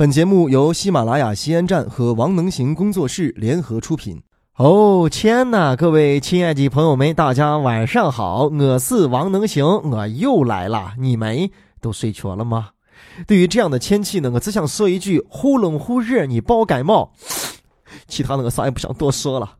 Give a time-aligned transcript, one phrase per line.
[0.00, 4.18] 本节目由喜马拉雅西安站和王能行工作室联合出品。
[4.56, 10.94] 哦天呐，各位亲爱的朋友们，大家晚上好，我是王能行，我又来了。
[10.98, 11.50] 你们
[11.82, 12.70] 都睡着了吗？
[13.26, 17.12] 对于这样的天气呢，我只想说一句：忽冷忽热，你包感冒。
[18.08, 19.50] 其他的我啥也不想多说了。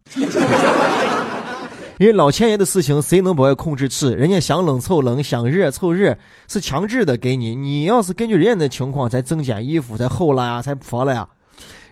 [2.00, 4.08] 因为老天爷的事情，谁能把爱控制住？
[4.14, 6.16] 人家想冷凑冷，想热凑热，
[6.48, 7.54] 是强制的给你。
[7.54, 11.28] 你要是根据人家的情况才增减衣服，才厚了呀，才薄了呀。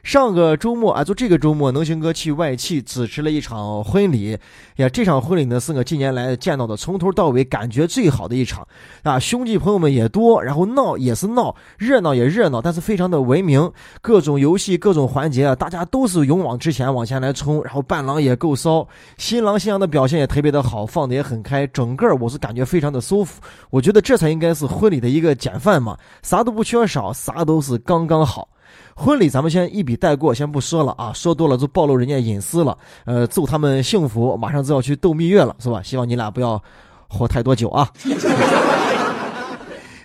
[0.02, 4.38] 上个周末啊，就这个周末，能行哥去外企主持了一场婚礼
[4.76, 4.88] 呀。
[4.88, 8.66] 这场婚礼呢，是我近年来见到的从头到尾感觉最好的一场
[9.02, 9.18] 啊。
[9.18, 13.70] 兄弟朋友们也多，然后闹也是闹，热闹也热闹，但是非常的文明。
[14.00, 17.62] 各种游戏、各种环节啊，大家都是勇往直前往前来冲。
[17.64, 18.86] 然后伴郎也够骚，
[19.18, 23.42] 新郎新娘的表现也特别的好，放的也很开，整个我是感觉非常的舒服。
[23.68, 28.48] 我觉得这才应该是婚礼的一个典范嘛，啥都不缺少，啥都是刚刚好。
[28.94, 32.76] 婚礼咱们先一笔带过，先不说了啊，说多了就暴露人家隐私了。
[33.04, 35.82] 呃，祝他们幸福，马上就要去度蜜月了，是吧？
[35.82, 36.62] 希望你俩不要
[37.08, 37.88] 活太多久啊。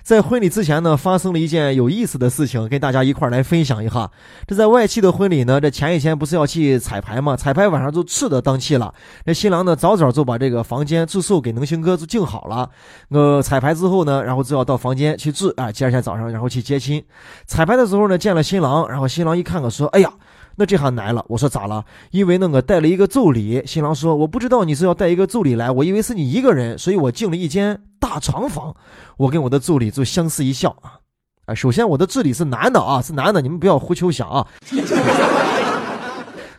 [0.03, 4.11] 在婚礼之前呢，发生了一件有意思的事情，跟大家一块儿来分享一下。
[4.45, 7.37] 这在外戚的婚礼呢，这前一天不是要去彩排吗？
[7.37, 8.93] 彩排晚上就吃的当气了。
[9.23, 12.69] 那新郎呢，早早就把这个房间住宿给能行哥就订好了。
[13.11, 15.71] 呃，彩排之后呢，然后就要到房间去住啊。
[15.71, 17.01] 第二天早上，然后去接亲。
[17.45, 20.11] 彩排的时候呢，见了新郎，然后新郎一看，我说：“哎呀。”
[20.55, 21.83] 那这下难了，我说咋了？
[22.11, 28.75] 因为那个带了一个助理，新郎说我不知道你是要带一个助理来，我以为是你一个人，所以我进了一间大床房。
[29.17, 30.99] 我跟我的助理就相视一笑啊，
[31.45, 34.47] 啊，首先我的助理是男的啊，是男的，你们不要胡求想啊。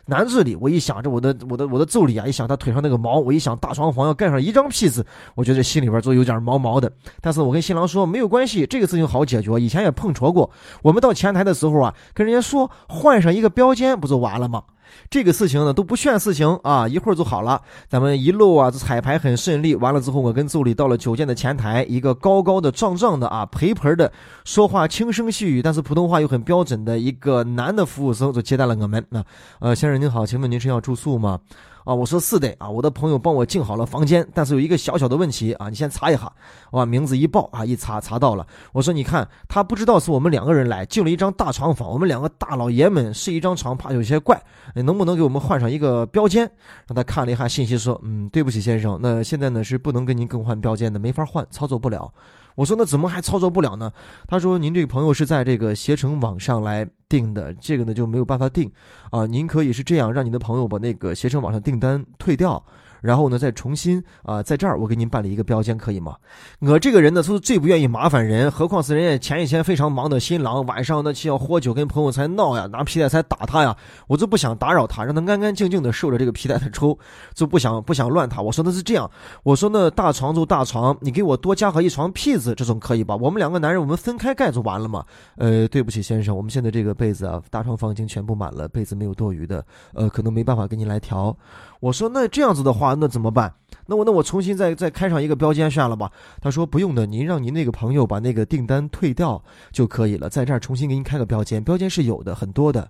[0.07, 6.91] 男助理，我一想着我的我的我的助理啊，一想他腿上那个毛，我一想大床房要盖上一张被子，我觉得心里边都有点毛毛的。
[7.21, 10.51] 但是我跟新郎说没有关系，这个事情好解决，以前也碰着过。
[10.83, 14.63] 我们到前台的时候啊，跟人家说换上一个标间，不就完了吗？
[15.09, 17.61] 这个事情呢都不算事情啊，一会儿就好了。
[17.87, 19.75] 咱们一路啊，这彩排很顺利。
[19.75, 24.11] 完了之后，我跟助理到了酒店的前台，一个高高的、壮壮的啊，陪陪的，
[24.43, 29.05] 说话轻声细语，但是普通话又很标准的一个男的服务生就接待了我们。
[29.09, 29.23] 那
[29.59, 31.39] 呃，先生您好，请问您是要住宿吗？
[31.85, 36.23] 啊，我说是的啊，我的朋友帮我订好了房间，但是有一个小小的问题啊，你先查一下。
[36.71, 38.45] 我把名字一报啊，一查查到了。
[38.73, 44.43] 我说你看，他不知道是我们两个人来，订了一张大床房，我们两个大老爷们睡一张床，怕有些怪，
[44.73, 46.51] 能不能给我们换上一个标间？
[46.87, 52.11] 让他看了一下信息，说，嗯，对不起先生，那现在呢是不能跟您更换标间的，没法换，操作不了。
[52.55, 53.91] 我说那怎么还操作不了呢？
[54.27, 58.71] 他说您这个朋友是在这个携程网上来订的，这个呢就没有办法订
[59.11, 59.25] 啊。
[59.25, 62.63] 您可以是这样，让你的朋友把那个携程网上订单退掉。
[63.05, 66.15] 然后呢，再重新啊，在这儿我给您办理一个标间，可以吗？
[66.59, 73.77] 我这个人呢，是最不愿意麻烦人，何况是人家前一天非常忙的新郎，晚上呢去要喝酒，跟朋友才闹呀，拿皮带才打他呀，
[74.07, 76.97] 我就不想打扰他，让他安安静静的受着这个皮带的抽，
[77.35, 78.41] 就不想不想乱他。
[78.41, 79.09] 我说那是这样，
[79.43, 83.15] 我说那大床就大床，你给我多加上一床被子，这总可以吧？
[83.15, 85.05] 我们两个男人，我们分开盖就完了嘛。
[85.37, 89.63] 呃，对不起先生，我们现在这个被子啊，大床房已经全部满了，被子没有多余的，
[89.93, 91.35] 呃，可能没办法给你来调。
[91.79, 93.53] 我说那这样子的话，那怎么办？
[93.87, 96.11] 那我那我重新再再开上一个标间算了吧。
[96.41, 102.89] 他说不用的，您让您那个朋友把那个订单退掉就可以了，在这儿重新给您开个标间，标间是有的，很多的。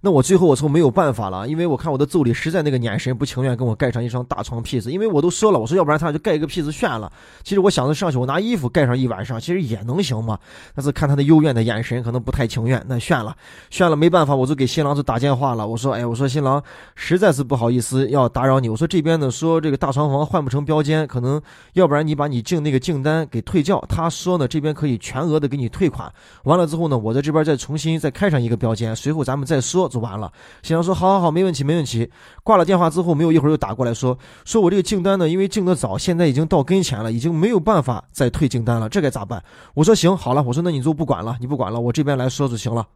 [0.00, 7.10] 那我最后我说没有办法了，因为我看我的助理实在那个眼神不情愿跟我盖上一双大床被子，因为我都说了，我说要不然他就盖一个被子炫了。
[7.42, 10.38] 其实我想着上去我拿衣服盖上一晚上，其实也能行嘛。
[10.74, 12.82] 但是看他的幽怨的眼神，可能不太情愿。
[12.86, 13.34] 那炫了，
[13.70, 15.66] 炫了没办法，我就给新郎就打电话了。
[15.66, 16.62] 我说，哎，我说新郎
[16.94, 18.68] 实在是不好意思要打扰你。
[18.68, 21.40] 我说这边呢说这个大床房换不成标间，可能
[21.72, 23.82] 要不然你把你订那个订单给退掉。
[23.88, 26.12] 他说呢这边可以全额的给你退款。
[26.44, 29.88] 完了之后呢，我在这边再重新再开上一个标间，随后咱们再说。
[29.88, 30.30] 就完了。
[30.62, 32.10] 新郎说：“好好好，没问题，没问题。”
[32.42, 39.42] 挂了电话之后，没有一会儿又打过来说：“说我这个订单呢，因为订的早，现在已经到跟前了，已经没有办法再退订单了，这该咋办？”
[39.74, 42.86] 我说：“行，好了，我说那你就不管了，你不管了，我这边来说就行了。”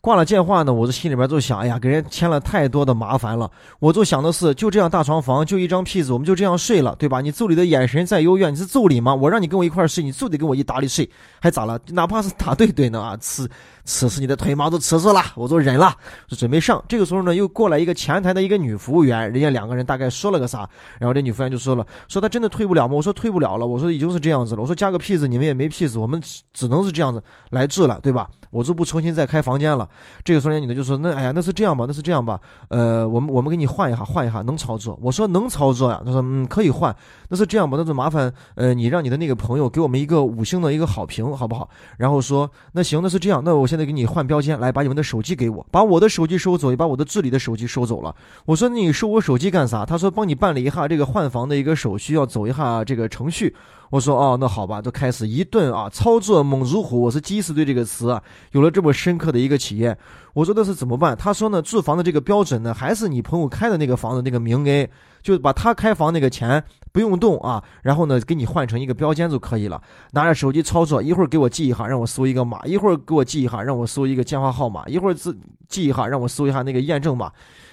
[0.00, 3.50] 挂了电话呢，我这心里边就想：“哎呀，给人添了太多的麻烦了。”
[3.80, 7.20] 我就想的是，就这样大床房，就一张被子，我们就这样睡了，对吧？
[7.20, 9.12] 你助理的眼神再幽怨，你是助理吗？
[9.12, 11.08] 我让你跟我一块睡，你就得跟我一打理睡，
[11.40, 11.76] 还咋了？
[11.88, 13.48] 哪怕是打对对呢啊，吃。
[13.88, 15.90] 此时你的腿毛都迟死了，我都忍了，
[16.26, 16.84] 就准备上。
[16.86, 20.68] 这个时候呢，又过来一个前台的一个女服务员，人家两个人大概说了个啥，
[21.00, 22.94] 然后这女服务员就说了，说她真的退不了吗？
[22.94, 28.28] 我说退不了了，我说已经是这样子了，我说加个屁子你们也没屁子，我们只能是这样子来治了，对吧？
[28.50, 29.88] 我就不重新再开房间了。
[30.22, 32.38] 这个时候那女的就说，那哎呀，那是这样吧，那是这样吧，
[32.68, 34.98] 呃，我们我们给你换一下，换一下能操作。
[35.00, 36.94] 我说能操作呀，他说嗯可以换，
[37.30, 41.70] 那是这样吧，那就麻烦呃你让你的那个朋友给我们一个五星的一个好评好不好？
[41.96, 43.77] 然后说那行，那是这样，那我先。
[43.78, 48.12] 现在给你换标签，来把你们的手机给我，把我的手机收走，也把我的助理的手机收走了。
[48.44, 49.86] 我说你收我手机干啥？
[49.86, 53.54] 他说帮你办理一下这个换房的一个手续，要走一下这个程序。
[53.90, 57.00] 我说哦，那好吧，就开始一顿啊操作猛如虎。
[57.00, 58.20] 我是第一次对这个词
[58.52, 59.96] 有了这么深刻的一个体验。
[60.34, 61.16] 我说那是怎么办？
[61.16, 64.88] 他说呢，住房的这个标准呢，还是你朋友开的那个房子那个名 A，
[65.22, 66.62] 就是把他开房那个钱
[66.92, 69.80] 不用动啊，然后呢给你换成一个标间就可以了。
[70.12, 75.36] 拿着手机操作，一会儿给我记一下，让我搜一个码；一会儿给我记一下，让我搜一个电话号码；一会儿自
[75.66, 77.32] 记一下，让我搜一下那个验证码。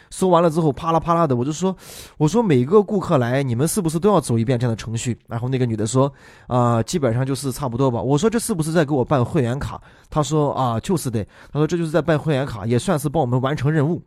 [0.10, 1.75] 搜完了之后，啪啦啪啦的，我就说，
[2.18, 5.18] 我说每个顾客来，你们是不是都要走一遍这样的程序？
[5.28, 6.12] 然后那个女的说，
[6.48, 8.02] 啊，基本上就是差不多吧。
[8.02, 9.81] 我说这是不是在给我办会员卡？
[10.10, 11.24] 她说啊，就是的。
[11.52, 14.02] 她说这就是在办会员卡，也算是帮我们完成任务。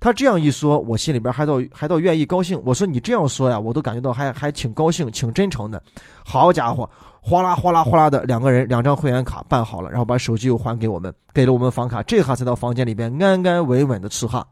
[0.00, 2.60] 她这样一说，我心里边还倒还倒愿意高兴。
[2.64, 5.82] 我说你这样说呀，我都感觉到还还挺高兴，挺真诚的。
[6.24, 6.88] 好家伙，
[7.20, 14.46] 哗啦哗啦哗啦的，两个人两张会员卡办好了，然后把手机又还给我们，给了我们房卡，这下才到房间里边安安稳稳的吃哈。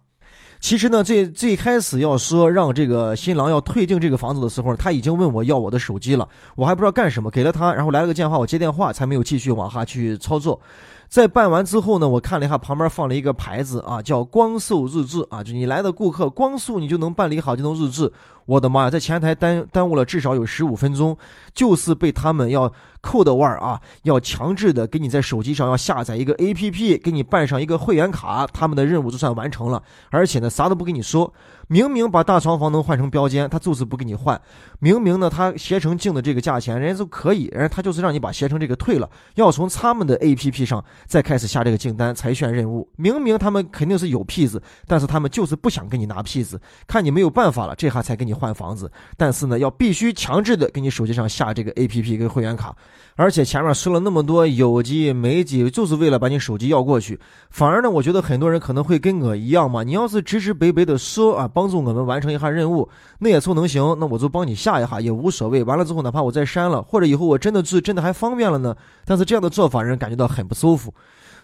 [0.60, 10.60] 其实呢，最最开始要说让这个新郎要退订这个房子的时候，他已经问我要我的手机了，我还不知道干什么，给了他，然后来了个电话，我接电话，才没有继续往下去操作。
[11.08, 18.12] 在办完之后呢，我看了一下旁边放了一个牌子啊，叫光速日志啊，就你来的顾客光速你就能办理好这种日志。
[18.44, 21.16] 我的妈呀，在前台耽耽误了至少有十五分钟，
[21.54, 29.82] 就是被他们要扣的腕儿啊，要强制的给你在手机上要下载一个 A P P，给你办上一个会员卡，他们的任务就算完成了。
[30.10, 31.32] 而且呢，啥都不跟你说，
[31.68, 34.40] 明明把大床房能换成标间，他就是不给你换。
[34.78, 42.88] 明明呢，他携程净的这个价钱，人家都可以，人家他就是让你把携程这个退了，要从他们的 A P P 上再开始下这个订单才选任务。
[42.96, 48.38] 明明他们肯定是有屁子，但是他们就是不想跟你拿屁子，看你没有办法了，这下才给你。
[48.38, 52.72] 换房子，但是呢，要必须强制的给你手机上下这个 A P P 跟会员卡，
[53.16, 57.18] 而且前面说了那么多有机没机，就是为了把你手机要过去。
[57.50, 62.88] 反而呢，我觉得很多人可能会跟我一样嘛，你要是直直白白的说啊，帮助我们完成一下任务，
[63.18, 65.64] 那也凑能行，那我就帮你下一下也无所谓。
[65.64, 70.94] 完了之后，哪怕我再删了，或者以后我真的去真的还方便了呢，但是这样的做法让人感觉到很不舒服。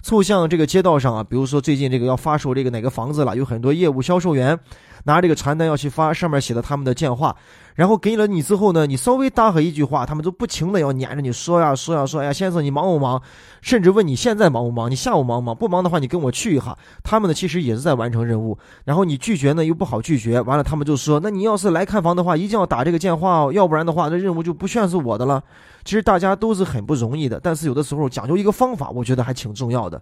[0.02, 4.56] 促像这个街道上啊，比如说最近这个要发售这个哪个房子了，有很多业务销售员
[5.04, 7.34] 拿这个传单要去发，上面写的他们的电话。
[7.74, 13.20] 然后给了你之后呢，你稍微搭和一句话，他们都不停的要撵着你说呀说呀说呀，先生你忙不忙？
[13.60, 14.90] 甚至问你现在忙不忙？
[14.90, 15.56] 你下午忙不忙？
[15.56, 16.76] 不忙的话你跟我去一下。
[17.02, 25.42] 他们呢其实也是在完成任务，然后你拒绝呢又不好拒绝，完了他们就说，那你要是来看房的话，一定要打这个电话哦，要不然的话这任务就不算是我的了。
[25.84, 30.00] 其实大家都是很不容易的，但是有的时候讲究一个方法，我觉得还挺重要的。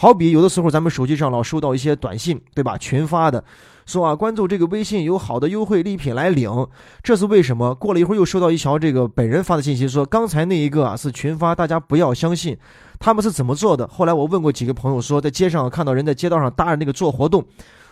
[0.00, 2.78] 好比有的时候咱们手机上老收到一些短信，对吧？
[2.78, 3.42] 群发的。
[3.84, 6.68] 说啊，关注这个微信有好的优惠礼品来领，
[7.02, 7.74] 这是为什么？
[7.74, 12.56] 过了一会儿又收到一条这个本人发的信息，说刚才那一个啊是群发，大家不要相信。
[13.00, 13.88] 他们是怎么做的？
[13.88, 17.44] 后来我问过几个朋友，说在街上看到人在街道上搭着那个做活动。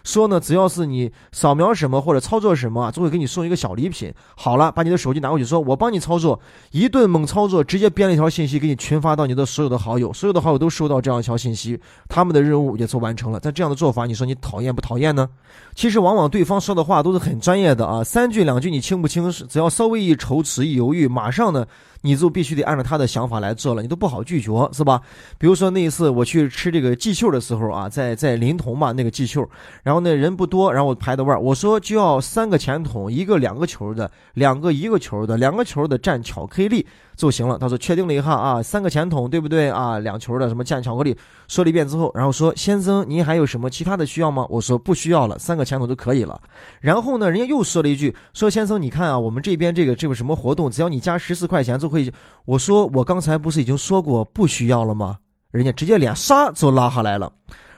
[0.06, 4.14] 说呢，只要是你扫描什么或者操作什么啊，就会给你送一个小礼品。
[4.37, 6.38] 好了，把你的手机拿过去，说我帮你操作，
[6.70, 11.76] 一顿猛操作，直接编了一条信息给你群发到你的所有的好友，所有的好友都收到这样一条信息，
[12.08, 13.41] 他们的任务也就完成了。
[13.43, 15.29] 但这样的做法，你说你讨厌不讨厌呢？
[15.75, 21.67] 其实往往对方说的话都是很专业的啊，三句两句你听不清，只要稍微一踌躇一犹豫，马上呢。
[22.06, 25.03] 你就必须得按照他的想法来做了，你都不好拒绝，是吧？
[25.38, 29.50] 比如说那一次我去吃这个季秀的时候啊，在在临潼嘛那个季秀，
[29.82, 36.87] 然后那人不多，然后我排的位儿，我说就要三个钱桶，一个两个球的，两个一个球的，两个球的蘸巧克力。
[37.16, 37.58] 就行了。
[37.58, 39.99] 他说确定了一下啊，三个钱筒对不对啊？
[39.99, 41.16] 两球的什么酱巧克力，
[41.49, 44.46] 说了一遍之后，然后说先生您还有什么其他的需要吗？
[44.50, 46.40] 我说不需要了，三个钱筒就可以了。
[46.80, 52.12] 然后呢，人家又说了一句，说先生你看啊，我们这边这个这个什么活动，只要你加十四块钱就可以。
[52.44, 55.16] 我说我刚才不是已经说过不需要了吗？
[55.50, 57.32] 人家直接脸唰就拉下来了。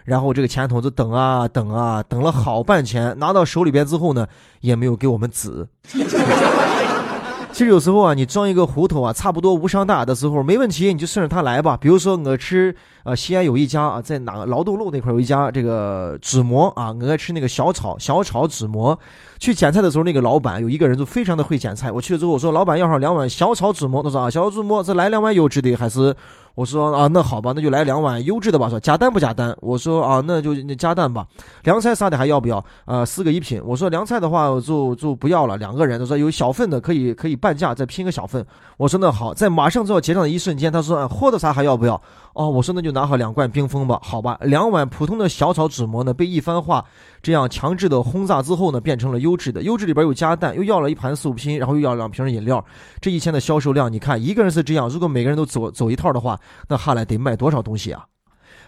[0.04, 4.26] 然后这个钱筒子等啊等啊等了好半天，拿到手里边之后呢，
[4.62, 5.68] 也没有给我们纸。
[7.58, 11.76] 其实有时候啊，你装一个糊涂啊，差不多无伤大雅的时候，没问题，你就顺着他来吧。
[11.76, 12.72] 比如说我吃，
[13.08, 18.98] 呃，西安有一家啊，在哪劳动路那块有一家这个纸馍啊，我爱吃那个小炒小炒纸馍。
[19.38, 21.90] 去捡菜的时候，那个老板有一个人就非常的会捡菜。
[21.90, 26.14] 我去了之后，我说老板要上两碗小炒纸馍，他说啊，小炒纸馍，再来两碗优质的还是？
[26.56, 28.68] 我说啊，那好吧，那就来两碗优质的吧。
[28.68, 29.56] 说加蛋不加蛋？
[29.60, 31.24] 我说啊，那就那加蛋吧。
[31.62, 32.62] 凉菜啥的还要不要？
[32.84, 33.62] 啊，四个一品。
[33.64, 36.00] 我说凉菜的话就就不要了，两个人。
[36.00, 38.44] 他说有小份的可以可以半价再拼个小份。
[38.76, 42.02] 我说那好，在马上就要结账的一瞬间，他说啊喝的啥还要不要？
[42.38, 43.98] 哦，我说那就拿好两罐冰峰吧。
[44.00, 46.84] 好吧，两碗普通的小炒纸馍呢，被一番话
[47.20, 49.62] 这样强制的轰炸之后呢，变成了优质的。
[49.62, 52.64] 优质里边又加蛋，又要了一盘素拼，然后又要两瓶饮料。
[53.00, 56.38] 这一天的销售量，你看一个人是这样，如果每个人都走走一套的话。
[56.68, 58.04] 那下来得卖多少东西啊？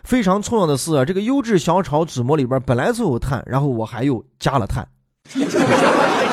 [0.02, 4.84] 非常重要的是啊，这个优质小炒纸膜里边本来就有碳，然后我还又加了碳。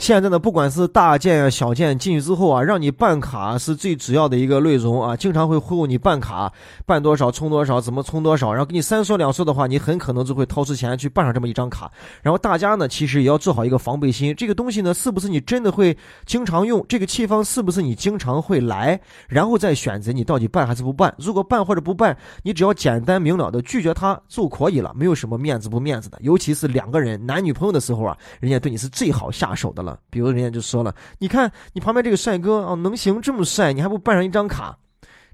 [0.00, 6.50] 现在呢，不管是大件啊、小件，进去之后啊，让你办卡是最主要的一个内容啊，经常会忽悠你办卡，
[6.86, 11.92] 办多少充多少，怎么充多少，然后给你三说两说的话，你很可能就会掏出钱去办上这么一张卡。
[12.22, 16.82] 然后大家呢，其实也要做好一个防备心，这个东西呢，是不是你真的会经常用？
[16.88, 18.98] 这个气方是不是你经常会来？
[19.28, 21.14] 然后再选择你到底办还是不办。
[21.18, 26.16] 如果办或者不办，你只要简单明了的拒绝他就可以了，没有什么面子不面子的。
[26.22, 29.89] 尤其是两个人男女朋友的时候啊，人家对你是最好下手的了。
[30.10, 34.78] 比如人家就说了：“你看你旁边这个帅哥啊，能行这么帅，你还不办上一张卡，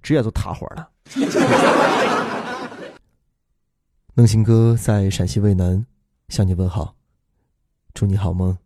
[0.02, 0.88] 直接就塌伙了。
[4.14, 5.84] ”能行哥在陕西渭南
[6.28, 6.94] 向你问好，
[7.92, 8.56] 祝你好梦。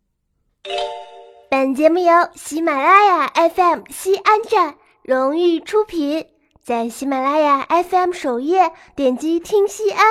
[1.50, 6.26] 本节目由喜马拉雅 FM 西安站荣誉出品，
[6.62, 10.04] 在喜马拉雅 FM 首页点击听西安，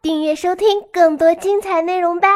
[0.00, 2.28] 订阅收听更多精彩内容吧。